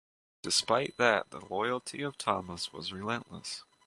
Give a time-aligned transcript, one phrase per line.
[0.41, 3.63] Despite that the loyalty of Thomas was relentless.